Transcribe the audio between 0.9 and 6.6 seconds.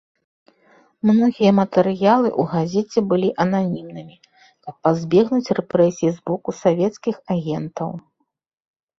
Многія матэрыялы ў газеце былі ананімнымі, каб пазбегнуць рэпрэсій з боку